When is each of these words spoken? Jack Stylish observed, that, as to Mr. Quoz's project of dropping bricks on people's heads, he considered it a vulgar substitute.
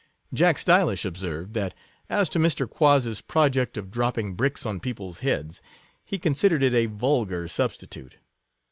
Jack 0.33 0.57
Stylish 0.57 1.05
observed, 1.05 1.53
that, 1.53 1.75
as 2.09 2.27
to 2.31 2.39
Mr. 2.39 2.67
Quoz's 2.67 3.21
project 3.21 3.77
of 3.77 3.91
dropping 3.91 4.33
bricks 4.33 4.65
on 4.65 4.79
people's 4.79 5.19
heads, 5.19 5.61
he 6.03 6.17
considered 6.17 6.63
it 6.63 6.73
a 6.73 6.87
vulgar 6.87 7.47
substitute. 7.47 8.17